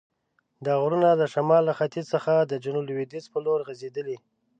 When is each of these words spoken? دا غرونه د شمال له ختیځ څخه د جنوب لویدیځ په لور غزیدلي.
دا 0.65 0.73
غرونه 0.83 1.09
د 1.15 1.23
شمال 1.33 1.63
له 1.69 1.73
ختیځ 1.79 2.05
څخه 2.13 2.33
د 2.51 2.53
جنوب 2.63 2.83
لویدیځ 2.89 3.25
په 3.33 3.39
لور 3.45 3.59
غزیدلي. 3.67 4.17